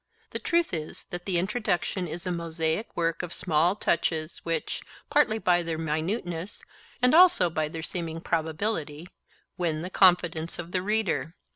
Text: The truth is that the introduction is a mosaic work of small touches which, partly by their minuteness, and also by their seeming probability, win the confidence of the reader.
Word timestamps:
The 0.31 0.39
truth 0.39 0.73
is 0.73 1.03
that 1.11 1.25
the 1.25 1.37
introduction 1.37 2.07
is 2.07 2.25
a 2.25 2.31
mosaic 2.31 2.97
work 2.97 3.21
of 3.21 3.31
small 3.31 3.75
touches 3.75 4.39
which, 4.39 4.81
partly 5.11 5.37
by 5.37 5.61
their 5.61 5.77
minuteness, 5.77 6.63
and 7.03 7.13
also 7.13 7.51
by 7.51 7.67
their 7.69 7.83
seeming 7.83 8.19
probability, 8.19 9.09
win 9.59 9.83
the 9.83 9.91
confidence 9.91 10.57
of 10.57 10.71
the 10.71 10.81
reader. 10.81 11.35